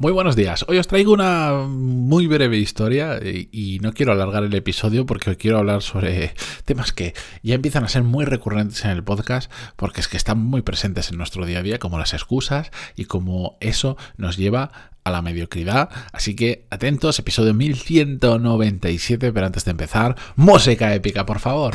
[0.00, 0.64] Muy buenos días.
[0.66, 5.58] Hoy os traigo una muy breve historia y, no quiero alargar el episodio porque quiero
[5.58, 6.32] hablar sobre
[6.64, 10.38] temas que ya empiezan a ser muy recurrentes en el podcast porque es que están
[10.38, 14.72] muy presentes en nuestro día a día como las excusas y como eso nos lleva
[15.04, 15.90] a la mediocridad.
[16.12, 21.74] Así que atentos, episodio 1197, pero antes de empezar, música épica, por favor.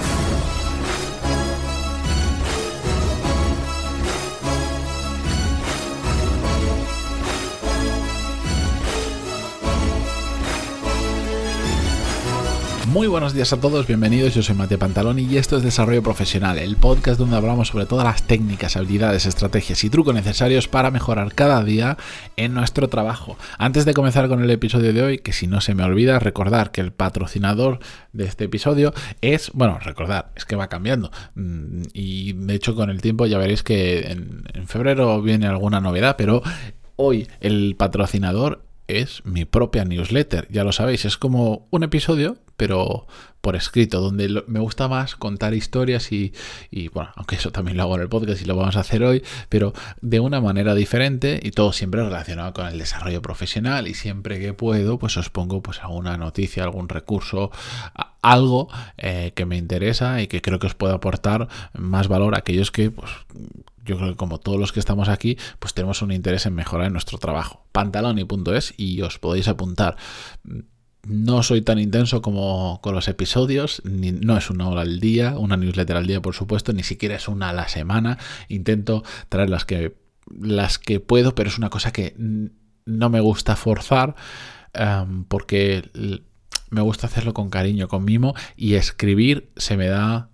[12.95, 14.35] Muy buenos días a todos, bienvenidos.
[14.35, 18.05] Yo soy Mateo Pantaloni y esto es Desarrollo Profesional, el podcast donde hablamos sobre todas
[18.05, 21.97] las técnicas, habilidades, estrategias y trucos necesarios para mejorar cada día
[22.37, 23.37] en nuestro trabajo.
[23.57, 26.71] Antes de comenzar con el episodio de hoy, que si no se me olvida, recordar
[26.71, 27.79] que el patrocinador
[28.13, 31.11] de este episodio es, bueno, recordar, es que va cambiando.
[31.33, 35.81] Mm, y de hecho con el tiempo ya veréis que en, en febrero viene alguna
[35.81, 36.43] novedad, pero
[36.95, 40.47] hoy el patrocinador es mi propia newsletter.
[40.49, 43.07] Ya lo sabéis, es como un episodio pero
[43.45, 46.33] por escrito, donde me gusta más contar historias y,
[46.93, 49.23] bueno, aunque eso también lo hago en el podcast y lo vamos a hacer hoy,
[49.49, 54.39] pero de una manera diferente y todo siempre relacionado con el desarrollo profesional y siempre
[54.39, 57.51] que puedo, pues os pongo pues alguna noticia, algún recurso,
[58.23, 62.39] algo eh, que me interesa y que creo que os puede aportar más valor a
[62.39, 63.11] aquellos que pues
[63.85, 66.91] yo creo que como todos los que estamos aquí, pues tenemos un interés en mejorar
[66.91, 67.67] nuestro trabajo.
[67.71, 69.97] Pantaloni.es y os podéis apuntar
[71.05, 75.37] no soy tan intenso como con los episodios, ni, no es una hora al día,
[75.37, 78.17] una newsletter al día por supuesto, ni siquiera es una a la semana.
[78.49, 79.95] Intento traer las que,
[80.39, 84.15] las que puedo, pero es una cosa que no me gusta forzar
[84.73, 85.89] em, porque
[86.69, 90.29] me gusta hacerlo con cariño, con mimo y escribir se me da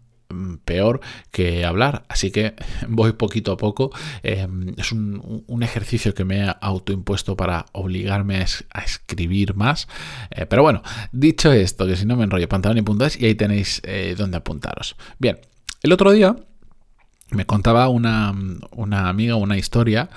[0.63, 1.01] peor
[1.31, 2.03] que hablar.
[2.07, 2.55] Así que
[2.87, 3.91] voy poquito a poco.
[4.23, 9.87] Em, es un, ejercicio que me he autoimpuesto para obligarme a, escribir más.
[10.31, 14.15] Eh, pero bueno, dicho esto, que si no me enrollo, pantalón.es y ahí tenéis eh,
[14.17, 14.95] donde apuntaros.
[15.19, 15.39] Bien,
[15.83, 16.35] el otro día
[17.31, 18.33] me contaba una,
[18.71, 20.09] una, amiga una historia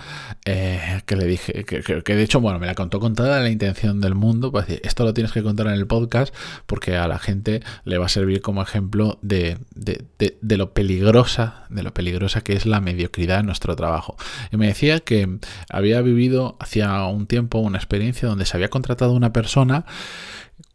[0.45, 4.01] eh, que le dije, que, de hecho, bueno, me la contó con toda la intención
[4.01, 6.35] del mundo, pues esto lo tienes que contar en el podcast
[6.67, 11.85] porque a la gente le va a servir como ejemplo de, de, lo peligrosa, de
[11.85, 14.17] lo peligrosa que es la mediocridad en nuestro trabajo.
[14.51, 15.39] Y me decía que
[15.71, 19.87] había vivido hacía un tiempo una experiencia donde se había contratado una persona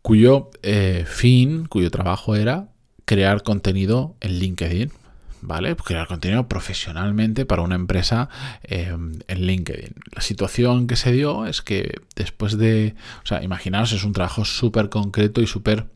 [0.02, 2.70] cuyo eh, fin, cuyo trabajo era
[3.04, 4.99] crear contenido en LinkedIn
[5.42, 5.76] ¿vale?
[5.76, 8.30] Crear contenido profesionalmente para una empresa
[8.64, 8.96] eh,
[9.28, 9.94] en LinkedIn.
[10.12, 14.46] La situación que se dio es que después de, o sea, imaginaos, es un trabajo
[14.46, 15.88] súper concreto y súper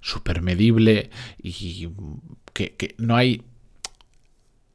[0.00, 1.10] súper medible
[1.42, 1.88] y
[2.52, 3.42] que, no hay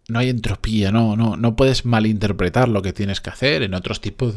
[0.09, 4.01] no hay entropía, no, no, no puedes malinterpretar lo que tienes que hacer en otros
[4.01, 4.35] tipos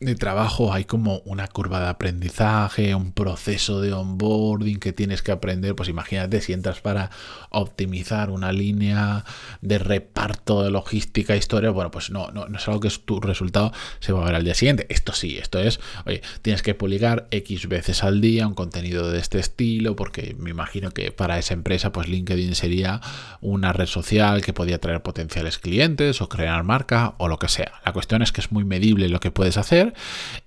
[0.00, 5.32] de trabajo hay como una curva de aprendizaje, un proceso de onboarding que tienes que
[5.32, 5.74] aprender.
[5.74, 7.10] Pues imagínate si entras para
[7.50, 9.24] optimizar una línea
[9.60, 11.70] de reparto de logística, historia.
[11.70, 14.34] Bueno, pues no, no, no es algo que es tu resultado se va a ver
[14.36, 14.86] al día siguiente.
[14.88, 19.18] Esto sí, esto es, oye, tienes que publicar X veces al día un contenido de
[19.18, 23.00] este estilo, porque me imagino que para esa empresa, pues LinkedIn sería
[23.40, 27.72] una red social que podía traer potenciales clientes o crear marca o lo que sea.
[27.84, 29.87] La cuestión es que es muy medible lo que puedes hacer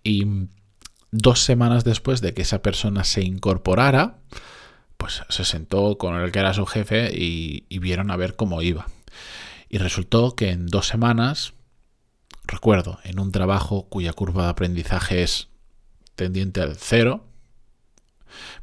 [0.04, 0.48] y
[1.12, 4.18] dos semanas después de que esa persona se incorporara,
[4.98, 8.88] pues se sentó con el que era su jefe y, vieron a ver cómo iba.
[9.70, 11.54] Y resultó que en dos semanas,
[12.44, 15.50] recuerdo, en un trabajo cuya curva de aprendizaje es
[16.16, 17.26] tendiente al cero,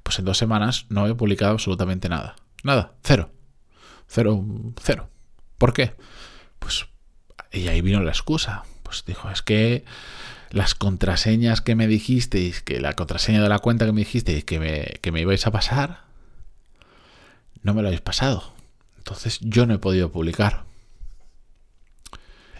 [0.02, 2.36] pues en dos semanas no he publicado absolutamente nada.
[2.62, 3.30] Nada, cero.
[4.06, 4.44] Cero,
[4.82, 5.10] cero.
[5.58, 5.94] ¿Por qué?
[6.58, 6.86] Pues
[7.52, 8.64] y ahí vino la excusa.
[8.82, 9.84] Pues dijo, es que
[10.50, 14.58] las contraseñas que me dijisteis, que la contraseña de la cuenta que me dijisteis que
[14.58, 16.04] me, que me ibais a pasar,
[17.62, 18.52] no me lo habéis pasado.
[18.96, 20.64] Entonces yo no he podido publicar.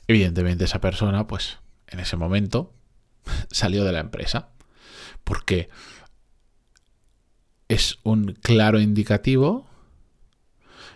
[0.06, 2.72] Evidentemente esa persona, pues, en ese momento
[3.50, 4.50] salió de la empresa.
[5.24, 5.68] Porque
[7.68, 9.66] es un claro indicativo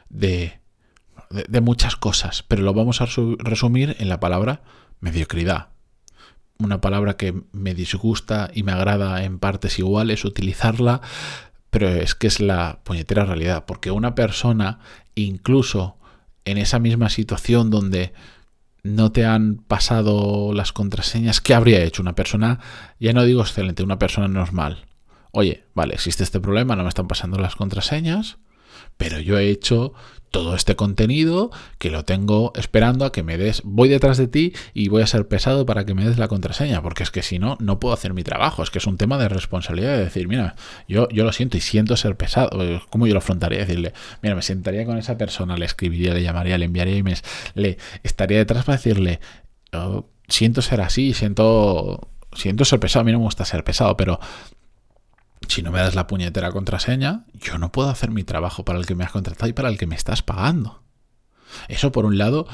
[0.09, 0.61] de,
[1.31, 2.43] de, de muchas cosas.
[2.43, 4.63] Pero lo vamos a resumir en la palabra
[5.01, 5.72] mediocridad
[6.65, 11.01] una palabra que me disgusta y me agrada en partes iguales utilizarla,
[11.71, 14.79] pero es que es la puñetera realidad, porque una persona,
[15.15, 15.97] incluso
[16.45, 18.13] en esa misma situación donde
[18.83, 22.59] no te han pasado las contraseñas, ¿qué habría hecho una persona?
[22.99, 24.87] Ya no digo excelente, una persona normal.
[25.31, 28.39] Oye, vale, existe este problema, no me están pasando las contraseñas.
[28.97, 29.95] Pero yo he hecho
[30.33, 34.55] todo este contenido que lo tengo esperando a que me des, voy detrás de ti
[34.75, 37.39] y voy a ser pesado para que me des la contraseña, porque es que si
[37.39, 40.27] no, no puedo hacer mi trabajo, es que es un tema de responsabilidad de decir,
[40.27, 40.57] mira,
[40.89, 42.51] yo, yo lo siento y siento ser pesado,
[42.89, 43.59] ¿cómo yo lo afrontaría?
[43.59, 43.93] Decirle,
[44.23, 47.23] mira, me sentaría con esa persona, le escribiría, le llamaría, le enviaría emails,
[47.55, 49.21] le estaría detrás para decirle,
[49.75, 53.99] oh, siento ser así, siento, siento ser pesado, a mí no me gusta ser pesado,
[53.99, 54.19] pero
[55.49, 58.87] si no me das la puñetera contraseña, yo no puedo hacer mi trabajo para el
[58.87, 60.83] que me has contratado y para el que me estás pagando.
[61.69, 62.47] Eso por un lado,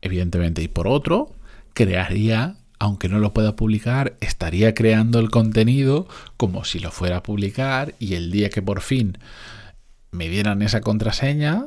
[0.00, 1.34] evidentemente, y por otro,
[1.74, 7.22] crearía, aunque no lo pueda publicar, estaría creando el contenido como si lo fuera a
[7.22, 9.18] publicar y el día que por fin
[10.10, 11.66] me dieran esa contraseña,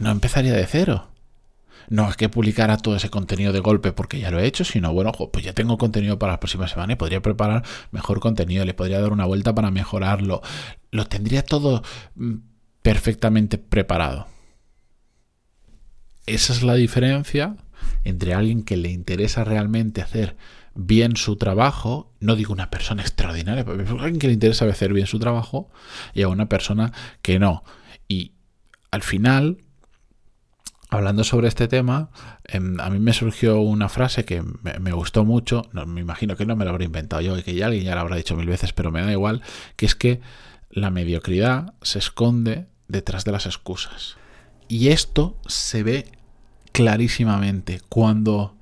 [0.00, 1.13] no empezaría de cero
[1.88, 4.92] no es que publicara todo ese contenido de golpe porque ya lo he hecho, sino
[4.92, 8.74] bueno, pues ya tengo contenido para la próxima semana y podría preparar mejor contenido, le
[8.74, 10.42] podría dar una vuelta para mejorarlo.
[10.90, 11.82] Lo tendría todo
[12.14, 12.34] mm,
[12.82, 14.26] perfectamente preparado.
[16.26, 17.56] Esa es la diferencia
[18.04, 20.36] entre alguien que le interesa realmente hacer
[20.74, 25.06] bien su trabajo, no digo una persona extraordinaria, pero alguien que le interesa hacer bien
[25.06, 25.70] su trabajo,
[26.14, 26.92] y a una persona
[27.22, 27.64] que no.
[28.08, 28.32] Y
[28.90, 29.58] al final,
[30.94, 32.10] hablando sobre este tema,
[32.44, 36.46] em, a mí me surgió una frase que me, gustó mucho, no, me imagino que
[36.46, 38.46] no me la habré inventado yo y que ya alguien ya la habrá dicho mil
[38.46, 39.42] veces, pero me da igual,
[39.76, 40.20] que es que
[40.70, 44.16] la mediocridad se esconde detrás de las excusas.
[44.68, 46.12] Y esto se ve
[46.72, 48.56] clarísimamente cuando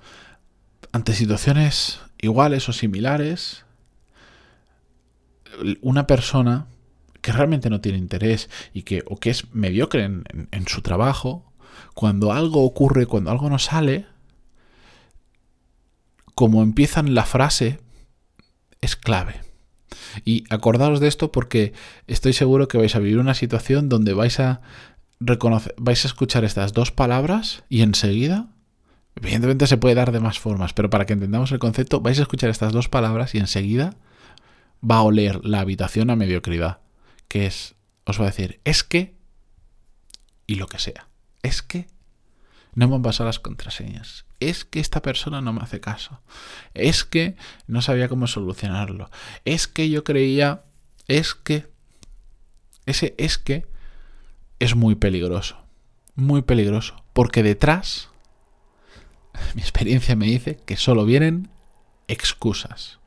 [0.92, 3.64] ante situaciones iguales o similares,
[5.80, 6.66] una persona
[7.20, 11.51] que realmente no tiene interés y que o que es mediocre en su trabajo
[11.94, 14.06] cuando algo ocurre, cuando algo no sale,
[16.34, 17.80] como empiezan la frase,
[18.80, 19.40] es clave.
[20.24, 21.72] Y acordaos de esto porque
[22.06, 24.60] estoy seguro que vais a vivir una situación donde vais a
[25.20, 28.48] reconocer, vais a escuchar estas dos palabras y enseguida,
[29.14, 32.22] evidentemente se puede dar de más formas, pero para que entendamos el concepto, vais a
[32.22, 33.96] escuchar estas dos palabras y enseguida
[34.88, 36.80] va a oler la habitación a mediocridad,
[37.28, 39.14] que es, os va a decir, es que
[40.46, 41.11] y lo que sea
[41.42, 41.86] es que
[42.74, 44.24] no me han pasado las contraseñas.
[44.40, 46.20] Es que esta persona no me hace caso.
[46.74, 47.36] Es que
[47.66, 49.10] no sabía cómo solucionarlo.
[49.44, 50.64] Es que yo creía...
[51.06, 51.70] Es que...
[52.86, 53.66] Ese es que
[54.58, 55.58] es muy peligroso.
[56.14, 57.04] Muy peligroso.
[57.12, 58.08] Porque detrás,
[59.54, 61.50] mi experiencia me dice que solo vienen
[62.08, 63.00] excusas.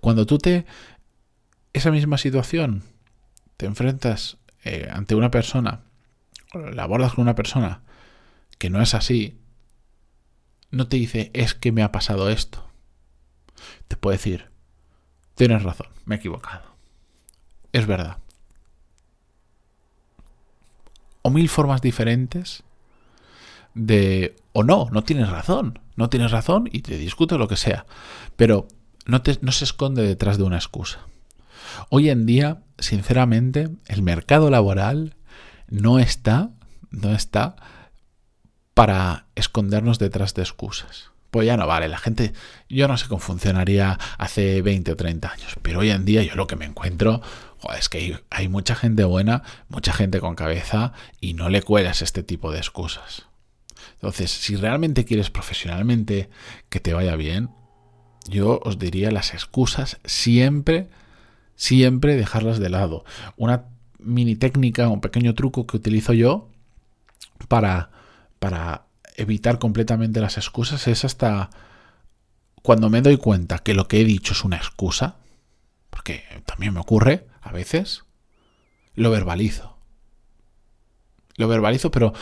[0.00, 0.64] Cuando tú te...
[1.72, 2.84] Esa misma situación,
[3.56, 5.80] te enfrentas eh, ante una persona
[6.54, 7.82] la abordas con una persona
[8.58, 9.40] que no es así,
[10.70, 12.66] no te dice es que me ha pasado esto.
[13.88, 14.50] Te puede decir,
[15.34, 16.64] tienes razón, me he equivocado.
[17.72, 18.18] Es verdad.
[21.22, 22.64] O mil formas diferentes
[23.74, 27.86] de, o no, no tienes razón, no tienes razón y te discute lo que sea.
[28.36, 28.66] Pero
[29.06, 31.06] no, te, no se esconde detrás de una excusa.
[31.88, 35.16] Hoy en día, sinceramente, el mercado laboral
[35.72, 36.50] no está,
[36.90, 37.56] no está
[38.74, 41.10] para escondernos detrás de excusas.
[41.30, 42.34] Pues ya no vale, la gente,
[42.68, 46.34] yo no sé cómo funcionaría hace 20 o 30 años, pero hoy en día yo
[46.34, 47.22] lo que me encuentro
[47.78, 52.22] es que hay, mucha gente buena, mucha gente con cabeza y no le cuelas este
[52.22, 53.28] tipo de excusas.
[53.94, 56.28] Entonces, si realmente quieres profesionalmente
[56.68, 57.48] que te vaya bien,
[58.28, 60.90] yo os diría las excusas siempre,
[61.56, 63.06] siempre dejarlas de lado.
[63.36, 63.71] Una
[64.04, 66.48] mini técnica, un pequeño truco que utilizo yo
[67.48, 67.90] para,
[68.38, 71.50] para evitar completamente las excusas es hasta
[72.62, 75.16] cuando me doy cuenta que lo que he dicho es una excusa,
[75.90, 78.04] porque también me ocurre a veces,
[78.94, 79.76] lo verbalizo.
[81.36, 82.12] Lo verbalizo, pero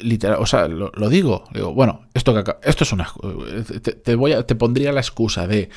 [0.00, 3.10] literal, o sea, lo, digo, digo, bueno, esto esto es una
[4.04, 5.70] te, voy a, te pondría la excusa de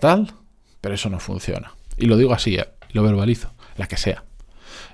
[0.00, 0.34] tal,
[0.80, 1.72] pero eso no funciona.
[1.96, 2.68] Y lo digo así, ¿eh?
[2.92, 4.24] Lo verbalizo, la que sea.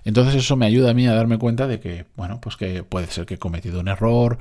[0.05, 3.09] Entonces eso me ayuda a mí a darme cuenta de que, bueno, pues que puede
[3.09, 4.39] ser que he cometido un error,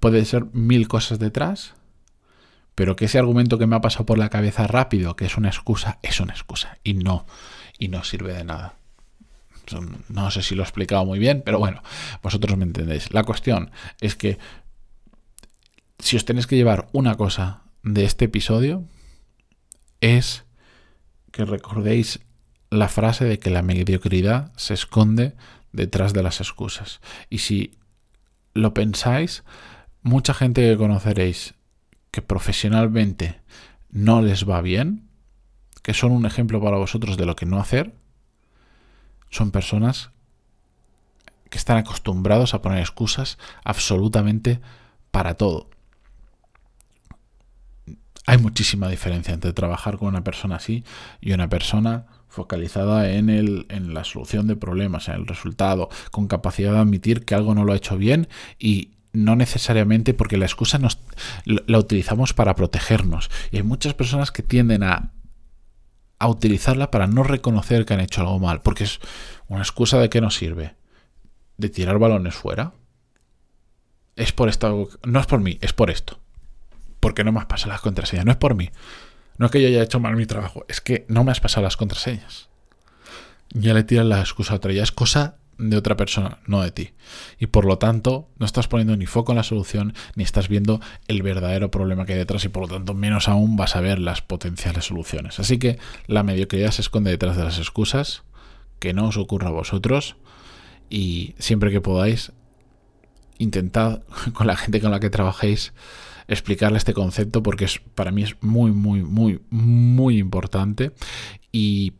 [0.00, 1.74] puede ser mil cosas detrás,
[2.74, 5.48] pero que ese argumento que me ha pasado por la cabeza rápido, que es una
[5.48, 7.26] excusa, es una excusa y no,
[7.78, 8.74] y no sirve de nada.
[10.08, 11.82] No sé si lo he explicado muy bien, pero bueno,
[12.22, 13.12] vosotros me entendéis.
[13.12, 14.38] La cuestión es que
[15.98, 18.84] si os tenéis que llevar una cosa de este episodio,
[20.00, 20.44] es
[21.30, 22.20] que recordéis
[22.70, 25.34] la frase de que la mediocridad se esconde
[25.72, 27.00] detrás de las excusas.
[27.28, 27.72] Y si
[28.54, 29.44] lo pensáis,
[30.02, 31.54] mucha gente que conoceréis
[32.10, 33.40] que profesionalmente
[33.90, 35.08] no les va bien,
[35.82, 37.94] que son un ejemplo para vosotros de lo que no hacer,
[39.30, 40.10] son personas
[41.48, 44.60] que están acostumbrados a poner excusas absolutamente
[45.10, 45.68] para todo.
[48.26, 50.84] Hay muchísima diferencia entre trabajar con una persona así
[51.20, 56.28] y una persona focalizada en, el, en la solución de problemas, en el resultado, con
[56.28, 60.46] capacidad de admitir que algo no lo ha hecho bien y no necesariamente porque la
[60.46, 61.00] excusa nos,
[61.44, 63.30] la utilizamos para protegernos.
[63.50, 65.10] Y hay muchas personas que tienden a,
[66.20, 69.00] a utilizarla para no reconocer que han hecho algo mal, porque es
[69.48, 70.76] una excusa de qué nos sirve.
[71.56, 72.72] De tirar balones fuera.
[74.16, 76.20] Es por esto, no es por mí, es por esto.
[77.00, 78.70] Porque no me has pasado las contraseñas, no es por mí.
[79.40, 81.64] No es que yo haya hecho mal mi trabajo, es que no me has pasado
[81.64, 82.50] las contraseñas.
[83.54, 86.70] Ya le tiras la excusa a otra, ya es cosa de otra persona, no de
[86.72, 86.90] ti.
[87.38, 90.82] Y por lo tanto, no estás poniendo ni foco en la solución, ni estás viendo
[91.08, 93.98] el verdadero problema que hay detrás, y por lo tanto, menos aún vas a ver
[93.98, 95.40] las potenciales soluciones.
[95.40, 98.24] Así que la mediocridad se esconde detrás de las excusas,
[98.78, 100.16] que no os ocurra a vosotros,
[100.90, 102.32] y siempre que podáis,
[103.38, 104.02] intentad
[104.34, 105.72] con la gente con la que trabajéis
[106.30, 110.92] explicarle este concepto porque es, para mí es muy, muy, muy, muy importante
[111.52, 111.94] y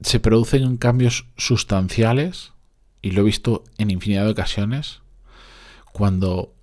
[0.00, 2.52] se producen cambios sustanciales,
[3.00, 5.00] y lo he visto en infinidad de ocasiones,
[5.92, 6.54] cuando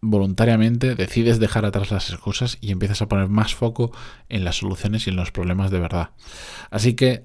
[0.00, 3.92] voluntariamente decides dejar atrás las excusas y empiezas a poner más foco
[4.28, 6.10] en las soluciones y en los problemas de verdad.
[6.70, 7.24] Así que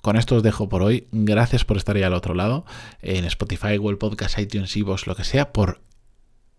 [0.00, 1.06] con esto os dejo por hoy.
[1.12, 2.64] Gracias por estar ahí al otro lado,
[3.02, 5.82] en Spotify, Google Podcast, iTunes, vos lo que sea, por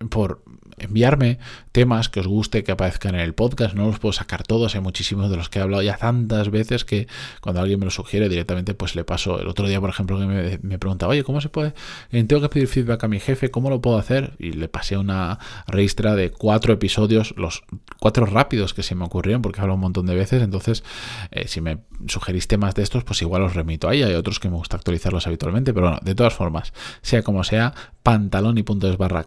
[0.10, 0.44] por
[0.78, 1.40] enviarme
[1.72, 3.76] temas que os guste que aparezcan en el podcast.
[3.76, 6.86] No los puedo sacar todos, hay muchísimos de los que he hablado ya tantas veces
[6.86, 7.08] que
[7.42, 9.40] cuando alguien me lo sugiere directamente pues le paso.
[9.40, 11.74] El otro día, por ejemplo, que me, me preguntaba, oye, ¿cómo se puede?
[12.12, 14.34] Eh, tengo que pedir feedback a mi jefe, ¿cómo lo puedo hacer?
[14.40, 17.64] Y le pasé una registra de cuatro episodios, los
[18.00, 20.42] cuatro rápidos que se me ocurrieron, porque hablo un montón de veces.
[20.42, 20.84] Entonces,
[21.32, 24.04] eh, si me sugerís temas de estos, pues igual os remito ahí.
[24.04, 27.74] Hay otros que me gusta actualizarlos habitualmente, pero bueno, de todas formas, sea como sea,
[28.04, 29.24] pantaloni.es barra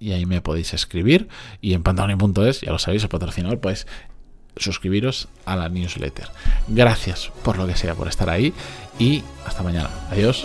[0.00, 1.28] y ahí me podéis escribir
[1.60, 3.86] y en pantaloni.es, ya lo sabéis, el patrocinador, pues
[4.56, 6.28] suscribiros a la newsletter.
[6.68, 8.52] Gracias por lo que sea, por estar ahí
[8.98, 9.90] y hasta mañana.
[10.10, 10.44] Adiós.